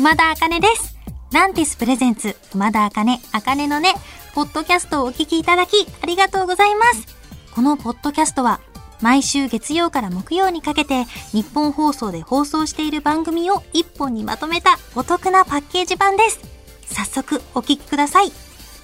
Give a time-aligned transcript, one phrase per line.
[0.00, 0.96] 熊田茜です。
[1.30, 3.92] ランティスプレゼンツ、熊田茜、茜のね、
[4.34, 7.06] ポッドキャストをお聞きいただき、ありがとうございます。
[7.54, 8.60] このポッドキャストは、
[9.02, 16.40] 毎週月曜から木曜にかけて、日本放送で放送している番組を一本にまとめたお得なパッケージ版です。
[16.86, 18.30] 早速、お聞きください。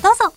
[0.03, 0.35] どうぞ。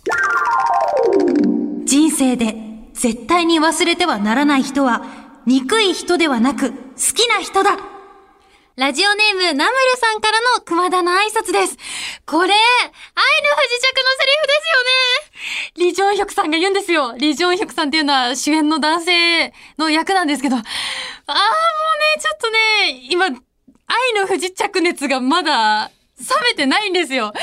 [1.84, 2.56] 人生で
[2.94, 5.04] 絶対に忘れてはならない人は、
[5.44, 6.76] 憎い人ではなく、好
[7.14, 7.76] きな人だ
[8.80, 11.76] ラジオネーム、ナムルさんからの熊田の挨拶です。
[12.24, 14.52] これ、愛の不時着のセリフで
[15.74, 15.90] すよね。
[15.90, 17.14] リジョンヒョクさんが言うんですよ。
[17.18, 20.56] リジョンヒョクさんっていうのは主演の男性の役なんですけど。
[20.56, 23.34] ああ、もうね、ちょっとね、今、愛
[24.18, 27.34] の不時着熱がまだ、冷めてないんですよ。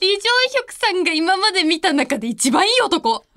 [0.00, 3.22] リジョンヒョクさんが今まで見た中で一番いい男。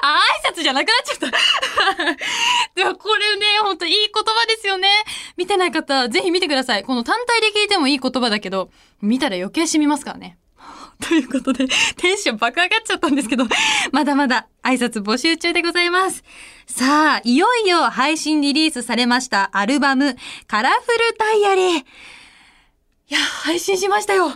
[0.00, 1.36] あ、挨拶じゃなくなっちゃった。
[2.80, 4.88] でもこれね、ほんといい言葉ですよね。
[5.36, 6.82] 見てない方、ぜひ見てください。
[6.82, 8.70] この単体で聞いてもいい言葉だけど、
[9.02, 10.38] 見たら余計染みますからね。
[11.06, 11.66] ということで、
[11.98, 13.44] テンション爆上がっちゃったんですけど、
[13.92, 16.24] まだまだ挨拶募集中でございます。
[16.66, 21.80] さあ、いよいよ配信リリースされましたアルバム、カラフルダイアリー。
[21.80, 21.84] い
[23.08, 24.28] や、配信しましたよ。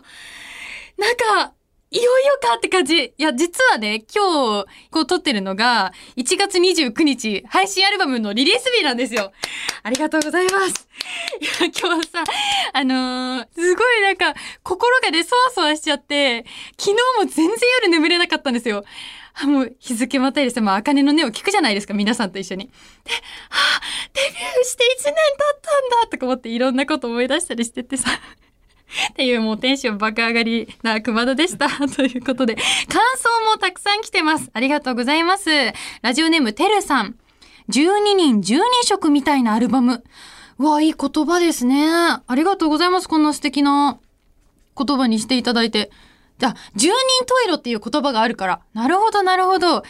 [0.98, 1.54] なんか、
[1.94, 2.96] いよいよかって感じ。
[2.96, 9.30] いや、実はね、今日、こう撮ってるのが、1月29日、配信アルバムのリリース日なんですよ。
[9.84, 10.88] ありがとうございます。
[11.40, 12.24] いや、今日はさ、
[12.72, 16.44] あのーすごいなんか、心がね、そわそわしちゃって、
[16.76, 18.84] 昨日も全然夜眠れなかったんですよ。
[19.40, 20.60] あもう日付またいです。
[20.60, 22.66] まあ、茜の音を聞くじゃないですか、皆さんと一緒に。
[22.66, 22.72] で、
[23.50, 23.80] あ、
[24.12, 28.10] デビューして1年経ったんだとか思っていろんなこと思い出したりしててさ。
[29.12, 31.68] っていうもうテンション爆上がりな熊田でした。
[31.88, 32.62] ということで、感
[33.16, 34.50] 想もたくさん来てます。
[34.52, 35.50] ありがとうございます。
[36.02, 37.16] ラジオネームてるさん。
[37.70, 40.04] 12人12色みたいなアルバム。
[40.58, 41.88] うわ、いい言葉ですね。
[41.88, 43.08] ありがとうございます。
[43.08, 43.98] こんな素敵な
[44.76, 45.90] 言葉にしていただいて。
[46.38, 46.90] じゃあ、10人
[47.26, 48.60] トイロっていう言葉があるから。
[48.74, 49.82] なるほど、なるほど。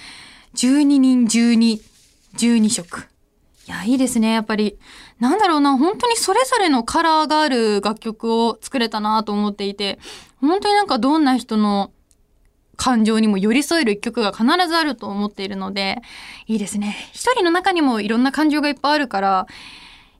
[0.54, 1.80] 12人12、
[2.36, 3.00] 12色。
[3.66, 4.32] いや、いいですね。
[4.32, 4.78] やっぱり、
[5.20, 9.98] なんだろうな、本当にそれぞれのカラーがある楽曲を作れたなと思っていて、
[10.40, 11.92] 本当になんかどんな人の
[12.76, 16.02] 感情にも寄り添える一曲が必ずあると思っているので、
[16.46, 16.96] いいですね。
[17.12, 19.46] 一人の中にもいろんな感情がいっぱいあるから、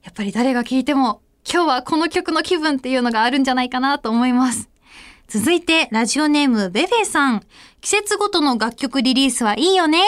[0.03, 4.69] やっぱり誰が聴いても、今日はこの曲の気分っていうのがあるんじゃないかなと思います。
[5.27, 7.43] 続いて、ラジオネーム、ベベさん。
[7.81, 9.99] 季節ごとの楽曲リリースはいいよね。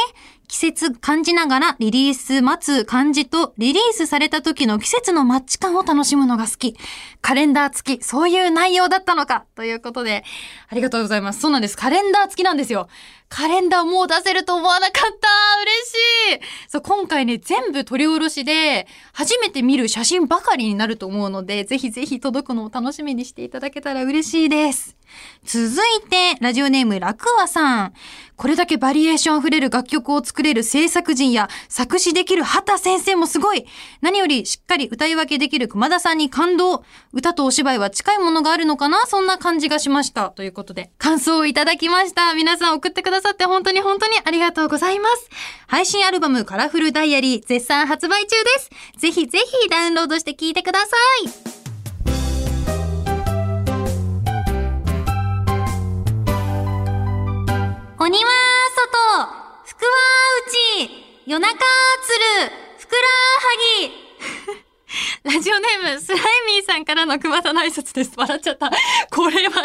[0.47, 6.78] 季節感じながらリリース待つ感じとリリースされた時の季節のマッチ感を楽しむのが好き。
[7.22, 10.24] カレンダー付き、そういう内容だったのかということで、
[10.69, 11.41] ありがとうございます。
[11.41, 11.75] そうなんです。
[11.75, 12.88] カレンダー付きなんですよ。
[13.30, 15.28] カレンダーもう出せると思わなかった
[16.31, 24.96] 嬉しいそう、今回ね、全部取り下ろしで、初めて見る写真ばかりになると思うので、ぜひぜひ届くのを楽しみにしていただけたら嬉しいです。
[25.44, 25.75] 続
[26.06, 27.94] いて、ラジオネーム、ラクワさん。
[28.35, 33.66] これだけバリエーション溢れる楽曲を作作れる制作人や作詞できる畑先生もすごい。
[34.02, 36.84] 何よりしっかり歌い分けできる熊田さんに感動。
[37.12, 39.08] 歌とお芝居は近いものがあるのかな？
[39.08, 40.30] そんな感じがしました。
[40.30, 42.36] ということで、感想をいただきました。
[42.36, 45.28] 皆さん送ってくださって本当に本当にありがとうございます。
[45.66, 48.70] 配信アルバムカラフルダイアリー絶賛発売中です。
[49.00, 50.96] ぜひぜひダウンロードして聴いてくださ
[51.64, 51.66] い。
[65.28, 66.20] ラジオネーム、スライ
[66.56, 68.14] ミーさんからの熊田の挨拶です。
[68.16, 68.72] 笑っちゃった。
[69.12, 69.62] これは、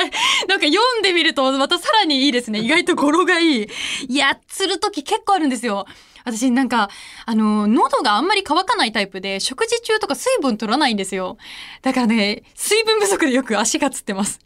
[0.49, 2.59] なんか読んでみるとまたさらにいいですね。
[2.59, 3.69] 意外と語呂がいい。
[4.09, 5.87] いや、つるとき結構あるんですよ。
[6.25, 6.91] 私なんか、
[7.27, 11.39] あの、喉があんまり乾かないタイプで、食事中とか水分取らないんですよ。
[11.83, 14.41] だからね、水分不足でよく足がつってます。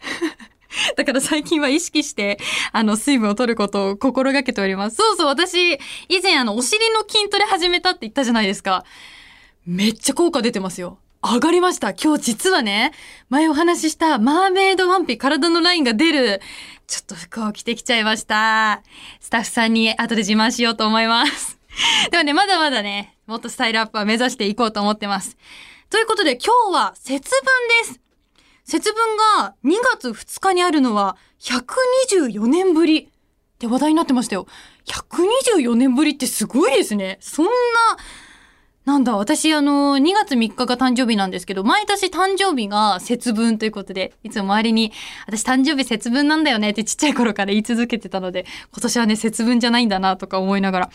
[0.97, 2.39] だから最近は意識して、
[2.73, 4.97] あの、水分を取ることを心がけております。
[4.97, 5.79] そうそう、私、
[6.09, 8.85] 以前あの、お尻の筋トレ始めたって言ったじゃないですか。
[9.65, 10.99] めっちゃ効果出てますよ。
[11.23, 11.93] 上がりました。
[11.93, 12.93] 今日実はね、
[13.29, 16.41] 前お話ししたマーメイドワンピ体のラインが出る、
[16.87, 18.83] ちょっと服を着てきちゃいました。
[19.21, 21.59] スタッフさんに後で自慢しようと思います。
[22.11, 25.37] でもね、まだまだね、もっとスタイルアップは目指していこうと思ってます。
[25.91, 27.41] ということで今日は節分
[27.85, 28.01] です。
[28.65, 33.01] 節分が2月2日にあるのは124年ぶり
[33.57, 34.47] って話題になってましたよ。
[34.87, 37.19] 124年ぶりってすごいですね。
[37.21, 37.51] そんな、
[38.87, 44.93] なんだ、私あの、2月3日が誕生日なんですけど、毎年誕生日が節分ということで、いつも周りに、
[45.27, 50.91] 私誕生日節分なんだよねってちっちゃい頃から言い続けてたので、今年はね、節分じゃないんだなとか思いながら。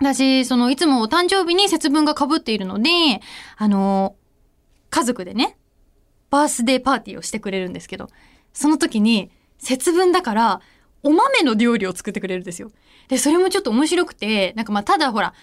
[0.00, 2.90] 私、その、いつもお誕生日に節分が被っているので、
[3.56, 4.16] あの、
[4.90, 5.56] 家族でね、
[6.28, 8.10] バースデーパーティーをしてくれるんですけど、
[8.52, 10.60] その時に節分だから、
[11.02, 12.70] お豆の料理を作ってくれるんですよ。
[13.08, 15.34] で、それもちょっと面白くて、なんかまあただほら、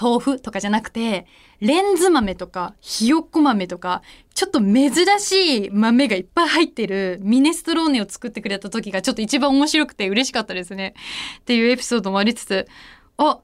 [0.00, 1.26] 豆腐とかじゃなくて、
[1.60, 4.02] レンズ豆とか、ひよこ豆とか、
[4.34, 10.94] ちょっと珍しい豆がいっぱい入ってるミネストローネを作ってくれた時がちょっと一番面白くて嬉しかったですね。
[11.40, 12.68] っていうエピソードもありつつ、
[13.16, 13.40] あ、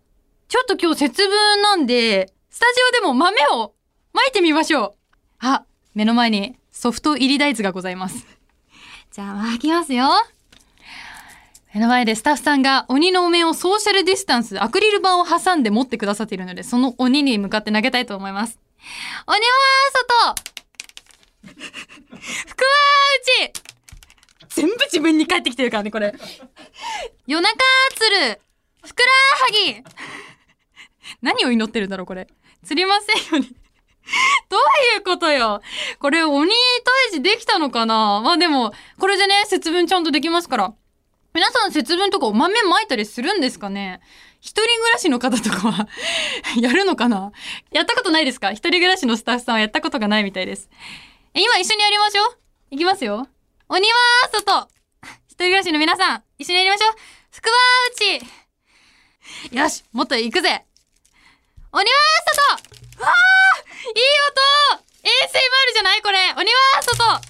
[0.49, 3.75] ちょっと今日節分なんで、スタジオでも豆を
[4.13, 4.95] まいてみましょう。
[5.41, 5.65] あ、
[5.95, 8.27] 目の前にソフト入り大豆がございます。
[9.11, 10.09] じゃあ、巻きますよ。
[11.75, 18.59] 目の前でスタッフさんが鬼のお面をソーシャルディスタンス、アクリル板を挟んで持ってくださっているので、その鬼に向かって投げたいと思います。
[19.27, 19.45] 鬼は
[19.93, 20.49] 外
[22.47, 22.71] 福は
[23.43, 23.53] 内
[24.49, 26.15] 全部自分に返ってきてるからね、これ。
[27.27, 27.55] 夜中
[27.97, 28.41] 釣る
[28.85, 29.85] ふくらはぎ
[31.21, 32.29] 何を祈ってるんだろう、これ。
[32.65, 33.55] 釣りませんように。
[34.49, 35.61] どういうことよ
[35.99, 36.51] これ鬼
[37.11, 40.75] 退治できたのかなまあでも、これでね、節分ちゃんとできますから。
[41.35, 44.01] 皆さん節分とかお豆撒いたりするんですかね？
[44.41, 45.89] 一人暮らしの方とかは
[46.61, 47.33] やるのかな？
[47.71, 48.51] やったことないですか？
[48.53, 50.69] 一人暮らしのスタッフさんはやったことがないみたいです。
[51.35, 52.39] え今一緒にやりましょう？
[52.71, 53.29] いきますよ。
[53.69, 53.97] 鬼は
[54.33, 54.69] 外。
[55.29, 56.93] 一人暮らしの皆さん、一緒にやりましょう。
[57.31, 57.55] 福は
[59.53, 59.57] 内。
[59.57, 60.65] よしもっと行くぜ。
[61.73, 61.87] 鬼は
[62.99, 63.05] 外。
[63.05, 63.15] わあ
[63.87, 64.03] いい
[64.81, 66.19] 音 !ASMR じゃないこれ。
[66.37, 67.21] 鬼は外。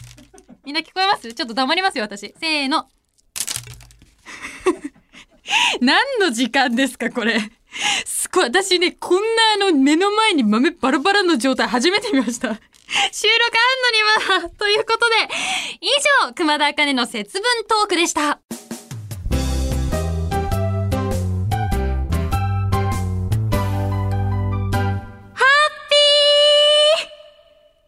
[0.65, 1.33] みんな聞こえます？
[1.35, 2.35] ちょっと黙りますよ、私。
[2.41, 2.89] せーの。
[5.81, 7.41] 何の時間ですか、これ。
[8.05, 8.45] すごい。
[8.45, 9.23] 私ね、こん
[9.59, 12.49] なあの、目の前に豆バラバラの状態初めて見ました。
[13.13, 14.55] 収録あんのにまだ。
[14.57, 15.17] ということで、
[15.81, 15.89] 以
[16.27, 18.21] 上、熊田茜の節分トークでした。
[18.23, 18.45] ハッピ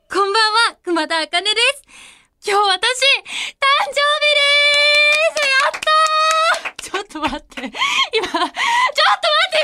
[0.09, 1.83] ーこんばんは、熊田茜です。
[2.47, 4.01] 今日私、誕生日
[4.35, 4.41] で
[5.37, 6.00] すやった
[6.91, 7.61] ちょっと待って。
[7.61, 8.59] 今、ちょっと待って、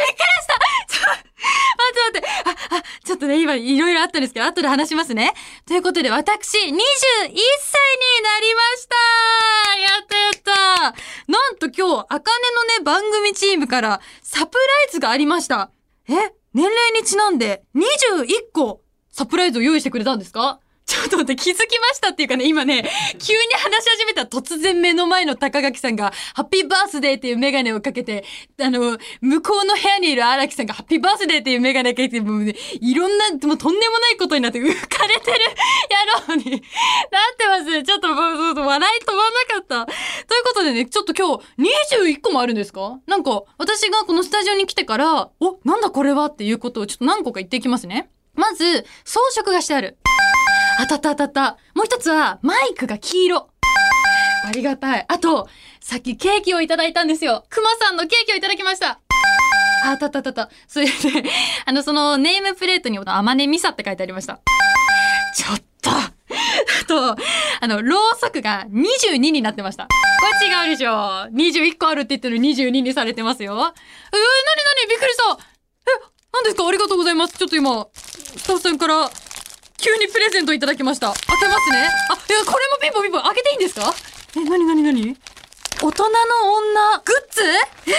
[0.06, 0.54] びっくりした
[0.88, 2.74] ちょ、待って待って。
[2.74, 5.32] あ、あ、ちょっとね、今、いろいろあったんですけど、後で話しますね。
[5.66, 7.38] ということで、私、21歳になり
[8.54, 10.94] ましたやったやった
[11.32, 15.70] なんと今日、あかねのね、番組チームから、サプライズがありました。
[16.08, 16.12] え
[16.54, 18.80] 年齢にちなんで、21個、
[19.10, 20.60] サプライズを用意してくれたんですか？
[20.86, 22.88] ちょっと待って、気づきましたっていうかね、今ね、
[23.18, 28.24] 急に話し始めたら突然目の前の高垣さんが、ハッピーバースデーっていうメガネをかけて、
[28.60, 35.38] あの、向こうの部屋にいる荒木さんが、ハッピーバースデーっていうメガネをかけて、もうね、いろんな、もうとんでもないことになって 浮かれてる
[36.28, 36.60] 野郎になっ
[37.36, 37.82] てます。
[37.82, 39.86] ちょっともう、笑い止まんなかった。
[39.86, 39.92] と
[40.36, 43.00] いうことでね、ちょっと今日、21個もあるんですか？
[43.08, 46.26] なんか、私がこのスタジオに来てから、お、なんだこれは？
[46.26, 48.08] っていうことをちょっと何個か言っていきますね。
[48.36, 49.96] まず、装飾がしてある。
[50.78, 51.56] 当たった当たった。
[51.74, 53.48] もう一つは、マイクが黄色。
[54.44, 55.04] ありがたい。
[55.08, 55.48] あと、
[55.80, 57.44] さっきケーキをいただいたんですよ。
[57.48, 59.00] クマさんのケーキをいただきました。
[59.84, 60.50] あ、たたたた。
[60.68, 60.92] それで、
[61.64, 64.40] あの、その、ネームプレートに、あまねみさって書いてありました。
[65.34, 65.90] ちょっと。
[65.90, 66.12] あ
[66.86, 67.16] と、
[67.60, 69.84] あの、ろうそくが22になってました。
[69.84, 69.88] こ
[70.40, 70.90] れ違うでしょ。
[71.32, 73.52] 21個あるって言ってる22にされてますよ。
[73.54, 74.88] えー、なになに？
[74.88, 75.24] びっくりした。
[75.32, 76.66] え、何ですか？
[76.66, 77.36] ありがとうございます。
[77.38, 79.10] ちょっと今、スタッフさんから、
[79.78, 81.12] 急にプレゼントいただきました。
[81.12, 81.88] 開けますね。
[82.10, 83.94] あ、いや、これもピンポンピンポン開けていいんですか？
[84.36, 85.16] え、なになになに
[85.82, 86.10] 大人の
[86.54, 87.42] 女、グッズ？
[87.44, 87.52] え？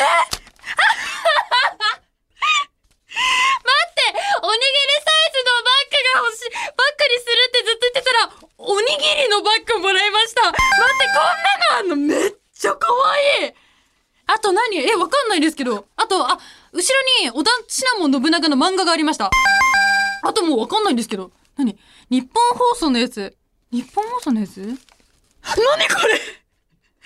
[3.18, 4.14] 待って
[4.44, 10.44] おにぎりサイズのバッグが欲しい、バッグにするってずっと言ってたら、おにぎりのバッグもらいました。
[10.44, 10.64] 待って、
[11.82, 12.16] こんなのあんの？
[12.22, 12.88] めっちゃ可
[13.42, 13.54] 愛い
[14.28, 14.78] あと何？
[14.78, 15.88] え、わかんないですけど。
[15.96, 16.38] あと、あ、
[16.74, 19.32] 後ろに、織田シナモン信長の漫画がありました。
[20.24, 21.32] あともうわかんないんですけど。
[21.58, 21.78] 何？
[22.10, 23.36] 日本放送のやつ？
[23.72, 24.62] 日本放送のやつ？
[24.62, 26.20] 何これ？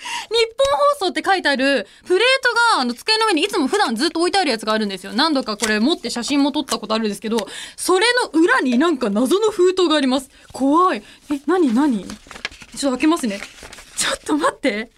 [0.02, 5.12] 日本放送って書いてあるプレートがあの机の上にいつも普段ずっと置いてあるやつがあるんですよ。
[5.12, 10.28] 何度かこれ持って写真も撮ったことあるんですけど、それの裏になんか謎の封筒があります。
[10.52, 11.02] 怖い。
[11.32, 12.04] え、何何？
[12.04, 12.16] ちょっ
[12.80, 13.40] と開けますね。
[13.96, 14.68] ちょっと待って。
[14.68, 14.90] 1万円入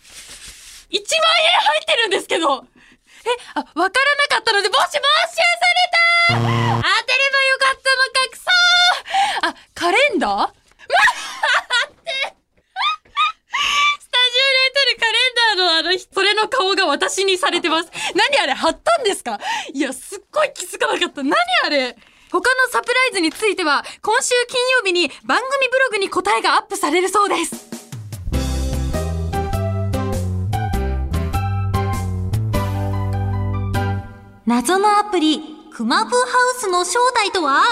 [1.82, 2.66] ってるんですけど。
[3.26, 3.90] え、あ、わからな
[4.28, 8.44] かったので、没収、没収された当てればよかったのか、くそ
[9.48, 10.30] あ、カレンダー？
[10.36, 10.52] 待
[11.88, 12.10] って
[14.00, 17.90] スタジオに置いてるカレンダーのあの、それの顔が私にされてます。
[18.14, 19.40] 何あれ貼ったんですか？
[19.72, 21.22] いや、すっごい気づかなかった。
[21.22, 21.96] 何あれ？
[22.30, 27.73] 他のサプライズについては、今週金曜日に番組ブログに答えがアップされるそうです。
[34.46, 35.40] 謎のアプリ、
[35.72, 36.16] クマブハ
[36.54, 37.62] ウスの正体とは？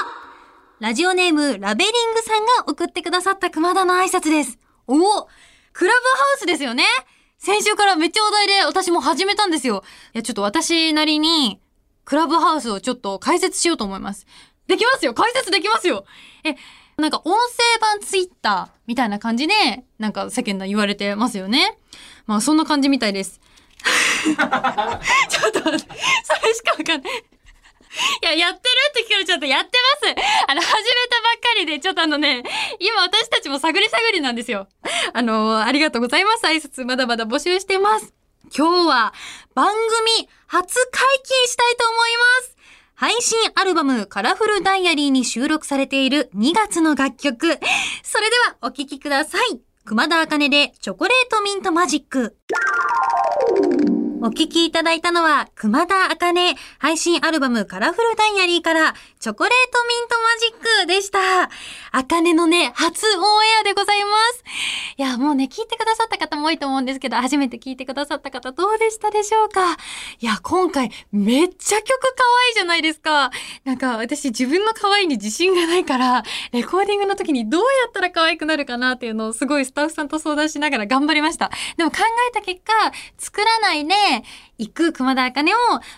[0.81, 4.59] ラジオネーム、ラベリングさんが送ってくださった熊田の挨拶です。
[4.87, 5.29] おお
[5.75, 6.85] クラブハウスですよね？
[7.37, 9.85] 先週からめっちゃ話題で私も始めたんですよ。
[10.15, 11.61] いや、ちょっと私なりに、
[12.07, 14.27] クラブハウスをちょっと解説しようと思います。
[14.67, 16.07] できますよ解説できますよ
[16.43, 16.55] え、
[16.97, 19.53] なんか音声版ツイッターみたいな感じで、
[19.99, 21.77] なんか世間で言われてますよね？
[22.25, 23.43] まあそんな感じみたいです。
[24.23, 24.37] ちょっ
[25.51, 25.95] と待って、
[26.55, 27.25] しかわかんない。
[28.23, 29.47] いや、やってるって聞かれちゃった。
[29.47, 30.15] やってます
[30.49, 32.43] あの、始めたばっかりで、ちょっとあのね、
[32.81, 34.69] 今私たちも探り探りなんですよ。
[35.13, 36.47] あの、ありがとうございます。
[36.47, 38.15] 挨拶まだまだ募集してます。
[38.57, 39.15] 今日は
[39.55, 42.57] 番組初解禁したいと思います。
[42.95, 47.59] 配信アルバムカラフルダイアリーに収録されている2月の楽曲。
[48.03, 49.61] それではお聴きください。
[49.85, 52.37] 熊田茜でチョコレートミントマジック。
[54.25, 61.51] お聴きいただいたのは、熊田茜配信アルバムカラフルダイアリーからチョコレートミントマジックでした。
[61.91, 64.45] 茜のね、初オンエアでございます。
[64.97, 69.77] いや、もうね、聞いてくださった方も多いと思うんですけど、初めて聞いてくださった方どうでしたでしょうか？
[70.21, 73.33] いや、今回めっちゃ曲可愛いじゃないですか。
[73.65, 81.51] なんか私自分の可愛いに自信がないから、レコーディングの時にどうやったら可愛くなるかなっていうのをすごいスタッフさんと相談しながら頑張りました。
[81.77, 81.97] でも考
[82.29, 82.73] えた結果、
[83.19, 83.95] 作らないで、
[84.59, 85.57] 行く熊田茜を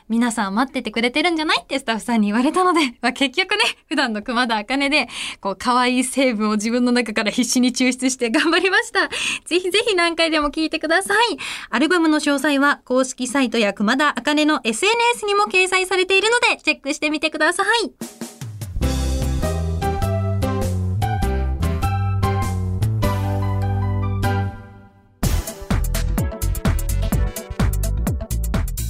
[0.09, 5.09] 皆さん待っててくれてるんじゃないってスタッフさんに言われたので、 まあ、結局ね、普段の熊田茜で、
[5.40, 9.09] こう、可愛い成分を自分の中から必死に抽出して 頑張りました。
[9.47, 11.38] ぜひぜひ何回でも聞いてください。
[11.71, 18.24] アルバムの詳細は公式サイトや熊田茜の SNS にも掲載されているので、チェックしてみてください。